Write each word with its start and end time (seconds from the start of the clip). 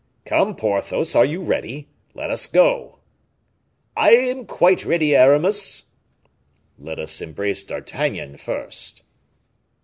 "Come, 0.25 0.55
Porthos, 0.55 1.13
are 1.13 1.23
you 1.25 1.43
ready? 1.43 1.87
Let 2.15 2.31
us 2.31 2.47
go." 2.47 2.97
"I 3.95 4.13
am 4.15 4.47
quite 4.47 4.83
ready, 4.83 5.15
Aramis." 5.15 5.83
"Let 6.79 6.97
us 6.97 7.21
embrace 7.21 7.61
D'Artagnan 7.63 8.37
first." 8.37 9.03